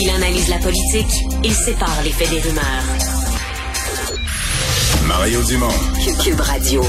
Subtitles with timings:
[0.00, 2.64] Il analyse la politique, il sépare les faits des rumeurs.
[5.06, 5.68] Mario Dumont.
[6.22, 6.82] Cube Radio.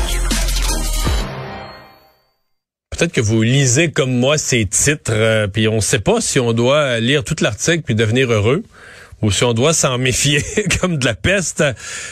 [2.91, 6.39] Peut-être que vous lisez comme moi ces titres, euh, puis on ne sait pas si
[6.39, 8.64] on doit lire tout l'article puis devenir heureux
[9.21, 10.41] ou si on doit s'en méfier
[10.79, 11.63] comme de la peste.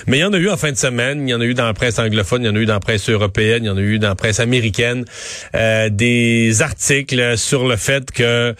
[0.08, 1.54] Mais il y en a eu en fin de semaine, il y en a eu
[1.54, 3.70] dans la presse anglophone, il y en a eu dans la presse européenne, il y
[3.70, 5.06] en a eu dans la presse américaine,
[5.56, 8.56] euh, des articles sur le fait que,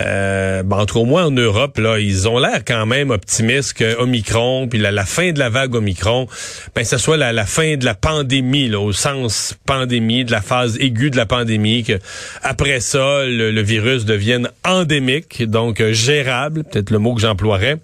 [0.00, 3.96] euh, ben, entre au moins en Europe, là, ils ont l'air quand même optimistes que
[3.98, 6.26] Omicron, puis la, fin de la vague Omicron,
[6.74, 10.76] ben, ce soit la, fin de la pandémie, là, au sens pandémie, de la phase
[10.78, 11.98] aiguë de la pandémie, que
[12.42, 17.78] après ça, le, le virus devienne endémique, donc euh, gérable, peut-être le mot que j'emploierais.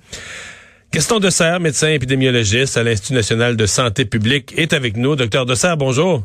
[0.93, 5.16] Gaston Dessert, médecin épidémiologiste à l'Institut national de santé publique, est avec nous.
[5.16, 6.23] Docteur Dessert, bonjour.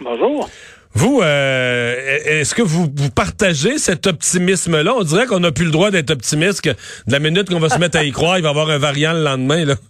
[0.00, 0.48] Bonjour.
[0.94, 4.94] Vous, euh, est-ce que vous, vous, partagez cet optimisme-là?
[4.96, 7.68] On dirait qu'on n'a plus le droit d'être optimiste, que de la minute qu'on va
[7.68, 9.64] se mettre à y croire, il va y avoir un variant le lendemain.
[9.64, 9.74] Là.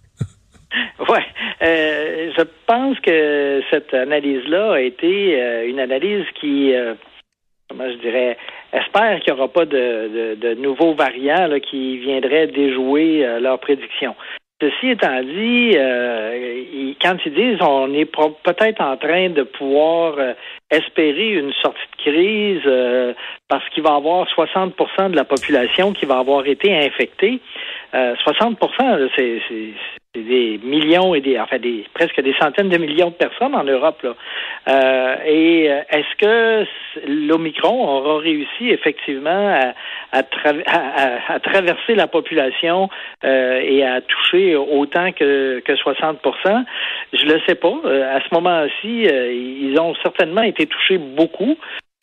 [1.09, 1.25] Ouais,
[1.61, 6.93] euh, je pense que cette analyse-là a été euh, une analyse qui, euh,
[7.69, 8.37] comment je dirais,
[8.73, 13.39] espère qu'il n'y aura pas de, de, de nouveaux variants là, qui viendraient déjouer euh,
[13.39, 14.15] leurs prédictions.
[14.61, 20.33] Ceci étant dit, euh, quand ils disent on est peut-être en train de pouvoir euh,
[20.69, 23.13] espérer une sortie de crise euh,
[23.47, 27.39] parce qu'il va y avoir 60% de la population qui va avoir été infectée,
[27.93, 29.39] 60% c'est
[30.15, 34.01] des millions et des, enfin des presque des centaines de millions de personnes en Europe
[34.01, 34.15] là.
[34.67, 36.65] Euh, et est-ce que
[37.07, 39.73] l'Omicron aura réussi effectivement
[40.11, 42.89] à, à, traverser la population
[43.23, 46.65] euh, et à toucher autant que, que 60%
[47.13, 47.69] Je le sais pas.
[47.69, 51.55] à ce moment-ci, ils ont certainement été touchés beaucoup.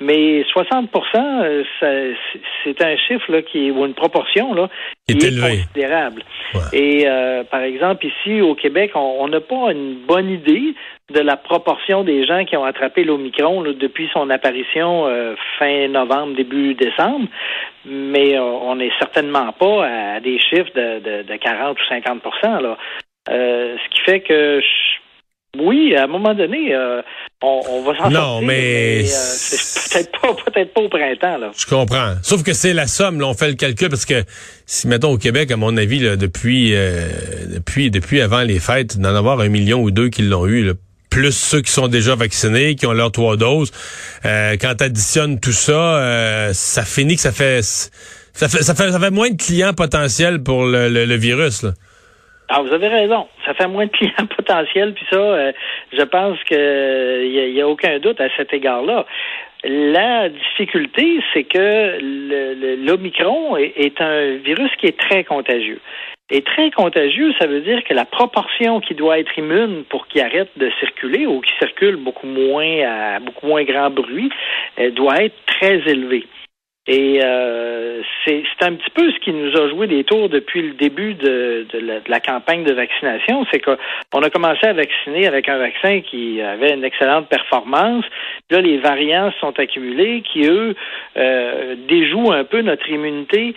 [0.02, 4.68] Mais 60% c'est un chiffre là, qui ou une proportion là,
[5.08, 6.22] qui est, est considérable.
[6.54, 6.78] Ouais.
[6.78, 10.74] Et euh, par exemple, ici au Québec, on n'a pas une bonne idée
[11.14, 16.36] de la proportion des gens qui ont attrapé l'Omicron depuis son apparition euh, fin novembre,
[16.36, 17.28] début décembre,
[17.86, 22.62] mais euh, on n'est certainement pas à des chiffres de, de, de 40 ou 50%
[22.62, 22.76] là.
[23.28, 24.96] ce qui fait que je,
[25.58, 27.02] oui, à un moment donné, euh,
[27.42, 31.38] on, on, va s'en Non, mais, mais euh, c'est peut-être pas, peut-être pas au printemps.
[31.38, 31.50] Là.
[31.56, 32.14] Je comprends.
[32.22, 33.20] Sauf que c'est la somme.
[33.20, 34.24] Là, on fait le calcul parce que
[34.64, 37.08] si mettons au Québec, à mon avis, là, depuis, euh,
[37.48, 40.64] depuis, depuis avant les fêtes, d'en avoir un million ou deux qui l'ont eu.
[40.64, 40.72] Là,
[41.10, 43.70] plus ceux qui sont déjà vaccinés, qui ont leurs trois doses.
[44.24, 48.92] Euh, quand tu additionnes tout ça, ça finit que ça fait, ça fait, ça fait,
[48.92, 51.62] ça fait moins de clients potentiels pour le, le, le virus.
[51.62, 51.72] Là.
[52.48, 53.26] Ah, vous avez raison.
[53.44, 55.52] Ça fait moins de clients potentiels, puis ça, euh,
[55.92, 59.04] je pense que il n'y a, a, aucun doute à cet égard-là.
[59.64, 61.98] La difficulté, c'est que
[62.86, 65.80] l'Omicron est, est un virus qui est très contagieux.
[66.30, 70.20] Et très contagieux, ça veut dire que la proportion qui doit être immune pour qu'il
[70.20, 74.30] arrête de circuler ou qui circule beaucoup moins à beaucoup moins grand bruit
[74.92, 76.26] doit être très élevée.
[76.88, 80.74] Et euh, c'est un petit peu ce qui nous a joué des tours depuis le
[80.74, 85.26] début de, de, la, de la, campagne de vaccination, c'est qu'on a commencé à vacciner
[85.26, 88.04] avec un vaccin qui avait une excellente performance.
[88.50, 90.76] Là, les variants sont accumulés qui, eux,
[91.16, 93.54] euh, déjouent un peu notre immunité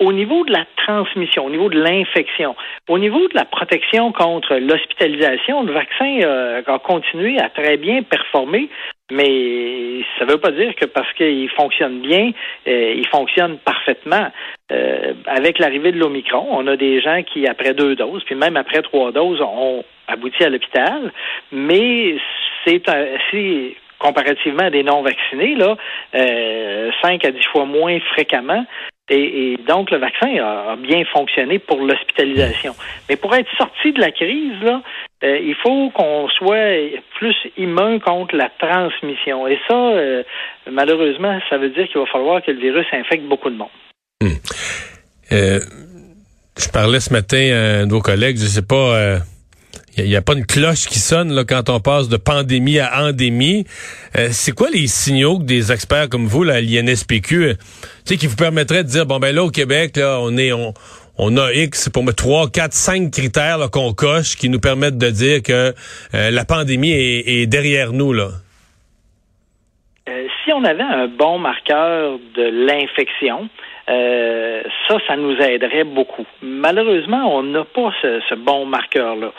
[0.00, 2.56] au niveau de la transmission, au niveau de l'infection,
[2.88, 8.02] au niveau de la protection contre l'hospitalisation, le vaccin euh, a continué à très bien
[8.02, 8.68] performer,
[9.10, 12.32] mais ça ne veut pas dire que parce qu'il fonctionne bien,
[12.66, 14.28] euh, il fonctionne parfaitement.
[14.72, 18.56] Euh, avec l'arrivée de l'Omicron, on a des gens qui, après deux doses, puis même
[18.56, 21.12] après trois doses, ont abouti à l'hôpital,
[21.52, 22.16] mais
[22.66, 22.82] c'est
[23.98, 25.76] comparativement à des non-vaccinés, là,
[26.14, 28.64] euh, 5 à 10 fois moins fréquemment.
[29.10, 32.74] Et, donc, le vaccin a, bien fonctionné pour l'hospitalisation.
[33.08, 34.82] Mais pour être sorti de la crise, là,
[35.22, 39.46] euh, il faut qu'on soit plus immun contre la transmission.
[39.46, 40.22] Et ça, euh,
[40.70, 43.68] malheureusement, ça veut dire qu'il va falloir que le virus infecte beaucoup de monde.
[44.22, 44.30] Hum.
[45.32, 45.60] Euh,
[46.58, 49.18] je parlais ce matin à un de vos collègues, je sais pas
[49.96, 53.02] il n'y a, pas une cloche qui sonne là, quand on passe de pandémie à
[53.04, 53.64] endémie.
[54.16, 57.54] Euh, c'est quoi les signaux que des experts comme vous, là, l'INSPQ, euh,
[58.04, 60.52] qui vous permettraient de dire, bon, ben là, au Québec, là, on est...
[60.52, 60.74] On,
[61.18, 65.10] on a X pour mettre 3, 4, 5 critères qu'on coche qui nous permettent de
[65.10, 65.72] dire que
[66.14, 68.12] euh, la pandémie est, est, derrière nous.
[68.12, 68.30] là?
[70.08, 73.48] Euh, si on avait un bon marqueur de l'infection,
[73.88, 76.26] euh, ça, ça nous aiderait beaucoup.
[76.42, 79.32] Malheureusement, on n'a pas ce, ce bon marqueur-là.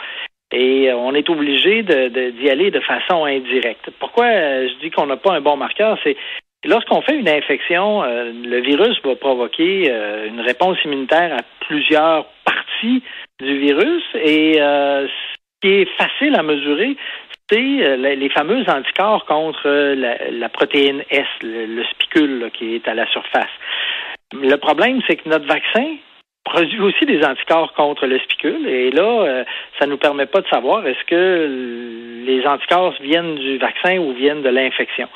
[0.58, 3.90] Et on est obligé d'y de, de, aller de façon indirecte.
[3.98, 5.98] Pourquoi je dis qu'on n'a pas un bon marqueur?
[6.02, 6.16] C'est
[6.64, 9.88] Lorsqu'on fait une infection, le virus va provoquer
[10.26, 13.04] une réponse immunitaire à plusieurs parties
[13.38, 15.06] du virus et ce
[15.60, 16.96] qui est facile à mesurer,
[17.48, 23.52] c'est les fameux anticorps contre la, protéine S, le, spicule qui est à la surface.
[24.32, 25.96] Le problème, c'est que notre vaccin
[26.46, 28.66] produit aussi des anticorps contre le spicule.
[28.68, 29.44] Et là, euh,
[29.78, 34.42] ça nous permet pas de savoir est-ce que les anticorps viennent du vaccin ou viennent
[34.42, 35.08] de l'infection.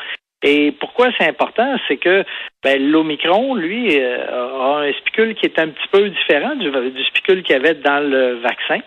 [0.43, 2.25] Et pourquoi c'est important, c'est que
[2.65, 7.05] ben, l'Omicron, lui, euh, a un spicule qui est un petit peu différent du, du
[7.05, 8.81] spicule qu'il y avait dans le vaccin.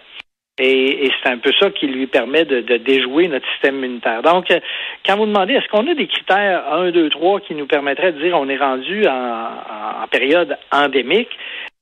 [0.60, 4.22] Et, c'est un peu ça qui lui permet de, déjouer notre système immunitaire.
[4.22, 4.60] Donc, euh,
[5.04, 8.22] quand vous demandez, est-ce qu'on a des critères 1, 2, 3 qui nous permettraient de
[8.22, 11.30] dire on est rendu en, période endémique,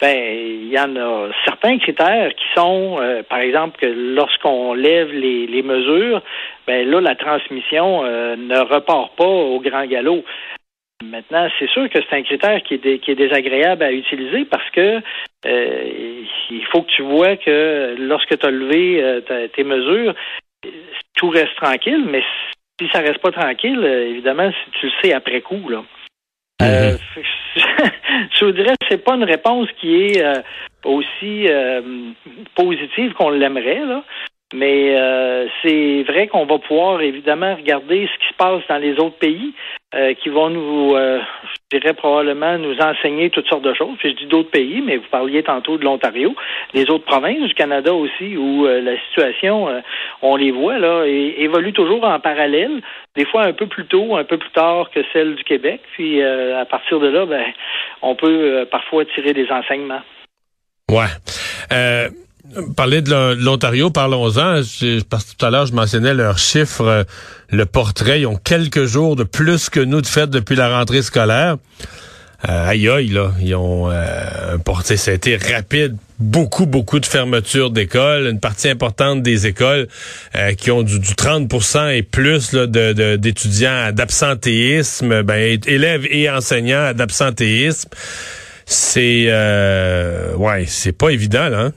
[0.02, 5.12] ben, il y en a certains critères qui sont, euh, par exemple, que lorsqu'on lève
[5.12, 6.24] les, mesures,
[6.66, 10.26] ben là, la transmission euh, ne repart pas au grand galop.
[11.04, 14.70] Maintenant, c'est sûr que c'est un critère qui est, qui est désagréable à utiliser parce
[14.72, 15.02] que
[15.46, 19.22] euh, il faut que tu vois que lorsque tu as levé
[19.54, 20.14] tes mesures,
[21.16, 22.24] tout reste tranquille, mais
[22.80, 25.84] si ça reste pas tranquille, évidemment, tu le sais après coup, là.
[26.62, 26.98] Mm-hmm.
[28.40, 30.24] je vous dirais que c'est pas une réponse qui est
[30.84, 31.48] aussi
[32.56, 34.04] positive qu'on l'aimerait, là.
[34.54, 39.00] Mais euh, c'est vrai qu'on va pouvoir évidemment regarder ce qui se passe dans les
[39.00, 39.54] autres pays
[39.96, 41.20] euh, qui vont nous, euh,
[41.72, 43.96] je dirais probablement nous enseigner toutes sortes de choses.
[44.00, 46.36] Puis je dis d'autres pays, mais vous parliez tantôt de l'Ontario,
[46.74, 49.70] les autres provinces du Canada aussi, où la situation,
[50.22, 52.82] on les voit là, évolue toujours en parallèle,
[53.16, 55.82] des fois un peu plus tôt, un peu plus tard que celle du Québec.
[55.94, 57.46] Puis à partir de là, ben,
[58.02, 60.02] on peut parfois tirer des enseignements.
[60.90, 61.08] Ouais.
[62.76, 64.62] Parler de l'Ontario, parlons-en.
[65.10, 66.86] Parce que tout à l'heure, je mentionnais leurs chiffres.
[66.86, 67.04] Euh,
[67.50, 71.02] le portrait, ils ont quelques jours de plus que nous de fait depuis la rentrée
[71.02, 71.58] scolaire.
[72.50, 73.34] Euh, aïe aïe, là.
[73.40, 75.96] Ils ont euh, un portrait, ça a été rapide.
[76.20, 78.28] Beaucoup, beaucoup de fermetures d'écoles.
[78.28, 79.88] Une partie importante des écoles
[80.36, 87.90] euh, qui ont du, du 30% et plus d'étudiants d'absentéisme, ben, élèves et enseignants d'absentéisme.
[88.66, 89.28] C'est
[90.38, 91.50] ouais, c'est pas évident.
[91.54, 91.74] Hein?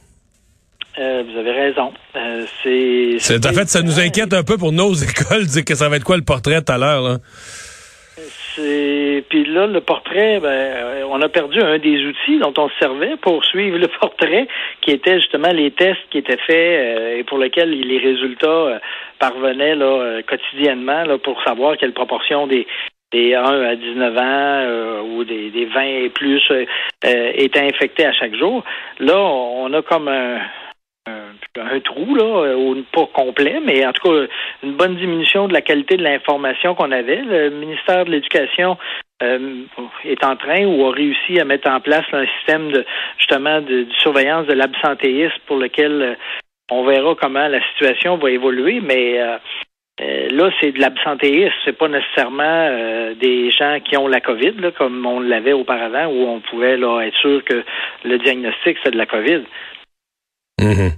[0.99, 1.93] Euh, vous avez raison.
[2.17, 5.89] Euh, c'est, en fait, ça nous inquiète un peu pour nos écoles, dire que ça
[5.89, 7.03] va être quoi le portrait tout à l'heure.
[7.03, 7.17] Là?
[8.55, 9.25] C'est...
[9.29, 12.75] Puis là, le portrait, ben, euh, on a perdu un des outils dont on se
[12.79, 14.47] servait pour suivre le portrait,
[14.83, 18.81] qui était justement les tests qui étaient faits et pour lesquels les résultats
[19.19, 22.69] parvenaient là, quotidiennement là, pour savoir quelle proportion des,
[23.11, 26.43] des 1 à 19 ans ou des, des 20 et plus
[27.03, 28.63] étaient infectés à chaque jour.
[29.01, 30.39] Là, on a comme un,
[31.59, 34.27] un, trou, là, euh, pas complet, mais en tout cas,
[34.63, 37.23] une bonne diminution de la qualité de l'information qu'on avait.
[37.23, 38.77] Le ministère de l'Éducation
[39.23, 39.63] euh,
[40.05, 42.85] est en train ou a réussi à mettre en place un système de
[43.19, 46.15] justement de, surveillance de l'absentéisme pour lequel euh,
[46.71, 49.19] on verra comment la situation va évoluer, mais
[49.99, 52.71] là, c'est de l'absentéisme, c'est pas nécessairement
[53.21, 57.03] des gens qui ont la COVID, là, comme on l'avait auparavant, où on pouvait là,
[57.03, 57.63] être sûr que
[58.03, 59.43] le diagnostic, c'est de la COVID.
[60.59, 60.93] Mhm.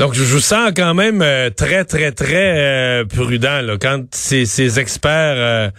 [0.00, 4.80] Donc, je vous sens quand même euh, très, très, très euh, prudent là, quand ces,
[4.80, 5.70] experts euh,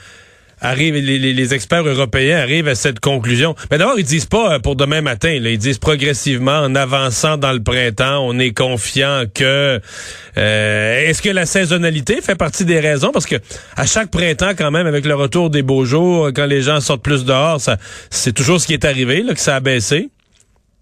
[0.62, 3.56] arrivent, les, experts européens arrivent à cette conclusion.
[3.72, 5.40] Mais d'abord, ils disent pas pour demain matin.
[5.40, 9.82] Là, ils disent progressivement, en avançant dans le printemps, on est confiant que.
[10.36, 13.12] Est-ce que la saisonnalité fait partie des raisons?
[13.12, 13.38] Parce que
[13.76, 17.02] à chaque printemps, quand même, avec le retour des beaux jours, quand les gens sortent
[17.02, 17.60] plus dehors,
[18.12, 20.12] c'est toujours ce qui est arrivé, là, que ça a baissé.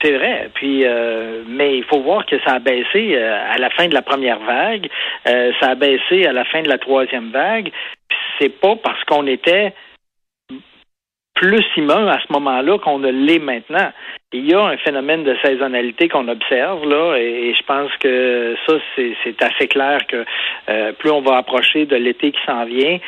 [0.01, 0.50] C'est vrai.
[0.53, 3.94] Puis, euh, mais il faut voir que ça a baissé euh, à la fin de
[3.94, 4.89] la première vague,
[5.27, 7.72] euh, ça a baissé à la fin de la troisième vague.
[8.39, 9.74] C'est pas parce qu'on était
[11.36, 13.91] plus immun à ce moment-là qu'on ne l'est maintenant.
[14.32, 18.74] Il y a un phénomène de saisonnalité qu'on observe là, et, je pense que ça
[18.96, 20.25] c'est assez clair que
[21.00, 23.00] plus on va approcher de l'été qui s'en vient,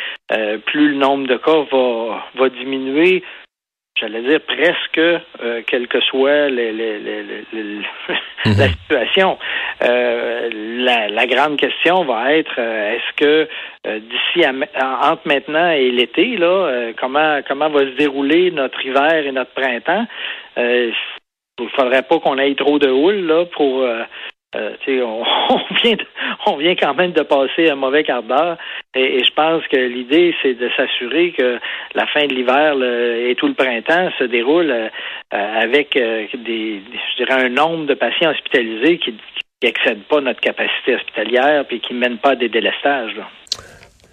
[0.65, 1.65] plus le nombre de cas
[2.35, 3.21] va diminuer
[4.01, 6.71] j'allais dire presque, euh, quelle que soit les,
[7.53, 8.57] mhm.
[8.57, 9.37] la situation.
[9.83, 10.49] Euh,
[10.83, 13.47] la, grande question va être euh, est-ce que
[13.99, 19.51] d'ici entre maintenant et l'été, là, comment comment va se dérouler notre hiver et notre
[19.51, 20.05] printemps?
[20.57, 23.87] il faudrait pas qu'on ait trop de houle là pour
[24.55, 25.23] euh, on,
[25.83, 25.97] vient
[26.45, 28.57] on vient quand même de passer un mauvais quart d'heure
[28.95, 31.59] et, je pense que l'idée c'est de s'assurer que
[31.95, 34.89] la fin de l'hiver et tout le printemps se déroule euh,
[35.31, 36.81] avec euh, des,
[37.11, 39.15] je dirais un nombre de patients hospitalisés qui,
[39.63, 43.15] excède pas notre capacité hospitalière puis qui mène pas à des délestages.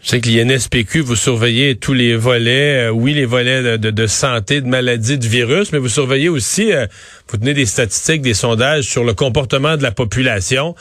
[0.09, 4.07] Je sais que l'INSPQ, vous surveillez tous les volets, euh, oui, les volets de, de,
[4.07, 6.87] santé, de maladie, de virus, mais vous surveillez aussi, euh,
[7.29, 10.75] vous tenez des statistiques, des sondages sur le comportement de la population.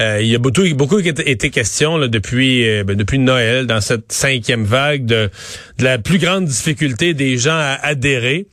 [0.00, 4.10] Euh, il y a beaucoup, beaucoup été question là, depuis, ben, depuis Noël, dans cette
[4.10, 5.30] cinquième vague, de,
[5.78, 8.48] de la plus grande difficulté des gens à adhérer.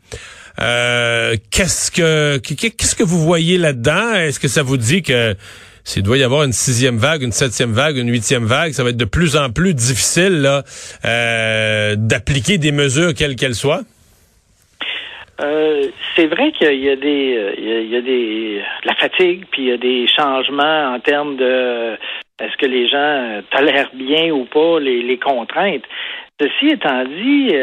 [0.59, 4.13] qu'est-ce que qu'est-ce que vous voyez là-dedans?
[4.13, 5.36] Est-ce que ça vous dit que
[5.83, 8.89] s'il doit y avoir une sixième vague, une septième vague, une huitième vague, ça va
[8.89, 10.48] être de plus en plus difficile
[11.05, 13.81] euh, d'appliquer des mesures quelles qu'elles soient?
[15.41, 19.63] Euh, c'est vrai qu'il y a des, euh, il y a, des, la fatigue, puis
[19.63, 21.93] il y a des changements en termes de
[22.41, 25.83] est-ce que les gens tolèrent bien ou pas les, contraintes.
[26.39, 27.53] Ceci étant dit,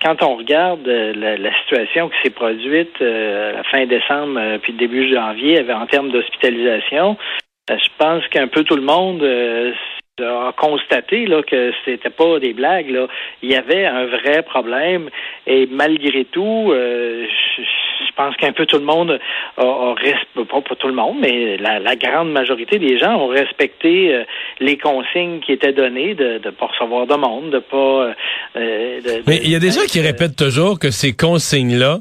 [0.00, 5.64] quand on regarde la, situation qui s'est produite à la fin décembre puis début janvier
[5.72, 7.16] en termes d'hospitalisation,
[7.68, 9.72] euh, je pense qu'un peu tout le monde euh,
[10.20, 12.90] a constaté là, que c'était pas des blagues.
[12.90, 13.08] Là.
[13.42, 15.10] Il y avait un vrai problème
[15.46, 17.26] et malgré tout, euh,
[18.16, 19.18] pense qu'un peu tout le monde
[19.56, 19.94] a, a
[20.48, 24.24] pas, pas tout le monde, mais la, grande majorité des gens ont respecté
[24.60, 28.14] les consignes qui étaient données de ne pas recevoir de monde, de pas.
[29.26, 32.00] mais il y a des gens qui répètent toujours que ces consignes-là,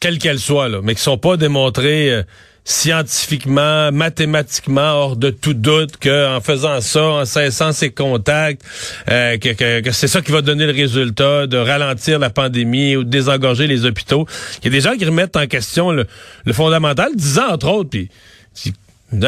[0.00, 2.22] quelles qu'elles soient, là, mais qui sont pas démontrées
[2.64, 8.62] scientifiquement, mathématiquement, hors de tout doute qu'en faisant ça, en cessant ses contacts,
[9.10, 13.04] euh, que, que, c'est ça qui va donner le résultat de ralentir la pandémie ou
[13.04, 14.26] de désengorger les hôpitaux.
[14.58, 16.06] Il y a des gens qui remettent en question le,
[16.52, 18.08] fondamental, disant entre autres, puis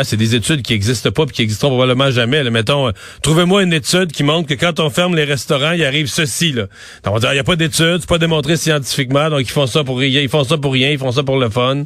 [0.05, 2.45] c'est des études qui n'existent pas et qui existeront probablement jamais.
[2.45, 2.51] Là.
[2.51, 6.07] Mettons, euh, trouvez-moi une étude qui montre que quand on ferme les restaurants, il arrive
[6.07, 6.53] ceci.
[6.53, 6.67] Là.
[7.03, 9.83] Donc, on il n'y a pas d'études, c'est pas démontré scientifiquement, donc ils font ça
[9.83, 11.85] pour rien, ils font ça pour rien, ils font ça pour le fun.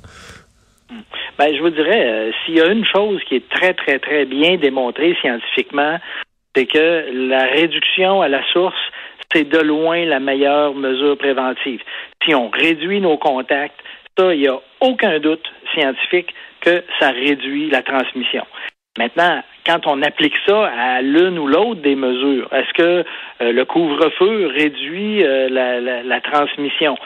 [1.38, 4.24] Ben, je vous dirais, euh, s'il y a une chose qui est très, très, très
[4.24, 5.98] bien démontrée scientifiquement,
[6.54, 8.74] c'est que la réduction à la source,
[9.32, 11.82] c'est de loin la meilleure mesure préventive.
[12.24, 13.78] Si on réduit nos contacts,
[14.16, 18.46] ça, il n'y a aucun doute scientifique que ça réduit la transmission.
[18.98, 23.04] Maintenant, quand on applique ça à l'une ou l'autre des mesures, est-ce que
[23.42, 26.96] euh, le couvre-feu réduit euh, la, transmission?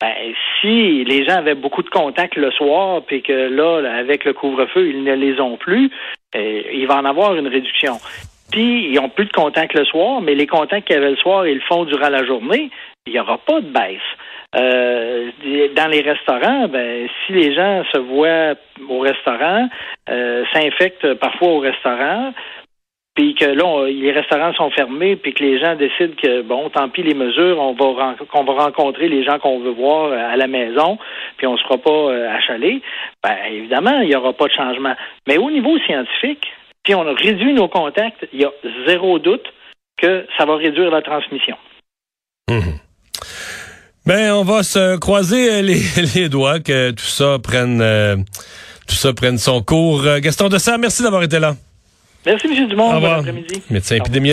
[0.00, 0.14] Ben,
[0.60, 4.88] si les gens avaient beaucoup de contacts le soir, puis que là, avec le couvre-feu,
[4.88, 5.90] ils ne les ont plus,
[6.34, 7.98] euh, il va en avoir une réduction.
[8.50, 11.46] Puis, ils ont plus de contacts le soir, mais les contacts qu'ils avaient le soir,
[11.46, 12.70] ils le font durant la journée,
[13.06, 14.00] il n'y aura pas de baisse.
[14.56, 15.30] Euh,
[15.76, 18.54] dans les restaurants, ben, si les gens se voient
[18.88, 19.68] au restaurant,
[20.08, 22.32] euh, s'infectent parfois au restaurant,
[23.14, 26.88] puis que là, les restaurants sont fermés, puis que les gens décident que, bon, tant
[26.88, 30.46] pis les mesures, on va, qu'on va rencontrer les gens qu'on veut voir à la
[30.46, 30.96] maison,
[31.36, 32.80] puis on ne sera pas euh, achalé,
[33.22, 34.94] ben, évidemment, il n'y aura pas de changement.
[35.26, 36.46] Mais au niveau scientifique,
[36.86, 38.52] si on réduit nos contacts, il y a
[38.86, 39.46] zéro doute
[39.98, 41.56] que ça va réduire la transmission.
[42.48, 42.78] Mmh.
[44.06, 45.62] Ben, on va se croiser
[46.14, 48.16] les, doigts que tout ça prenne, euh,
[48.88, 50.04] tout ça prenne son cours.
[50.20, 51.54] Gaston Dessert, merci d'avoir été là.
[52.26, 52.68] Merci, M.
[52.68, 53.00] Dumont.
[53.00, 53.62] Bon après-midi.
[53.70, 54.28] Médecin épidémiologiste.